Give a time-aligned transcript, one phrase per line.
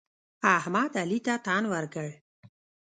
[0.55, 2.09] احمد؛ علي ته تن ورکړ.